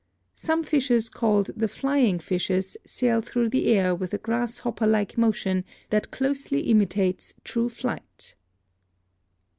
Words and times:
Some 0.33 0.63
fishes 0.63 1.09
called 1.09 1.51
the 1.55 1.67
flying 1.67 2.17
fishes 2.17 2.75
sail 2.85 3.21
through 3.21 3.49
the 3.49 3.67
air 3.67 3.93
with 3.93 4.15
a 4.15 4.17
grasshopper 4.17 4.87
like 4.87 5.15
motion 5.15 5.63
that 5.91 6.09
closely 6.09 6.61
imitates 6.61 7.35
true 7.43 7.69
flight. 7.69 8.33